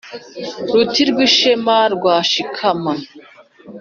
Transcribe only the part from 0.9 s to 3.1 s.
rw'ishema rwa Shikama